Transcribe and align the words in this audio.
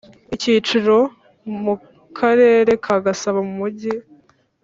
icyicaro 0.35 0.97
mu 1.63 1.73
karere 2.17 2.71
ka 2.83 2.95
Gasabo 3.05 3.39
mu 3.47 3.53
Mujyi 3.59 3.91